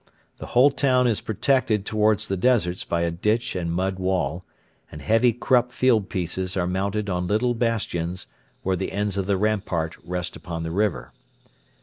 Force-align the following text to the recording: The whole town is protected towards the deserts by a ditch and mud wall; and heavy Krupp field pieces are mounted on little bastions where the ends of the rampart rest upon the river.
The 0.37 0.47
whole 0.57 0.71
town 0.71 1.05
is 1.05 1.21
protected 1.21 1.85
towards 1.85 2.27
the 2.27 2.35
deserts 2.35 2.83
by 2.83 3.03
a 3.03 3.11
ditch 3.11 3.55
and 3.55 3.71
mud 3.71 3.99
wall; 3.99 4.43
and 4.91 4.99
heavy 4.99 5.31
Krupp 5.31 5.69
field 5.69 6.09
pieces 6.09 6.57
are 6.57 6.65
mounted 6.65 7.07
on 7.07 7.27
little 7.27 7.53
bastions 7.53 8.25
where 8.63 8.75
the 8.75 8.93
ends 8.93 9.15
of 9.15 9.27
the 9.27 9.37
rampart 9.37 9.95
rest 10.03 10.35
upon 10.35 10.63
the 10.63 10.71
river. 10.71 11.13